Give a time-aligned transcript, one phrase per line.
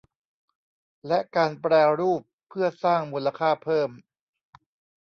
[1.07, 3.89] และการแปรรูปเพื่อสร้างมูลค่าเพิ่ม